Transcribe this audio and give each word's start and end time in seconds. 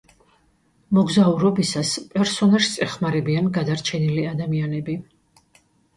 მოგზაურობისას 0.97 1.91
პერსონაჟს 2.15 2.73
ეხმარებიან 2.87 3.53
გადარჩენილი 3.59 4.25
ადამიანები. 4.31 4.97